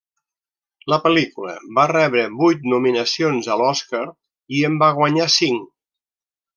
La 0.93 0.97
pel·lícula 1.03 1.53
va 1.81 1.83
rebre 1.91 2.25
vuit 2.41 2.67
nominacions 2.75 3.53
a 3.57 3.61
l'Oscar 3.63 4.05
i 4.61 4.67
en 4.73 4.83
va 4.85 4.93
guanyar 5.01 5.33
cinc. 5.41 5.73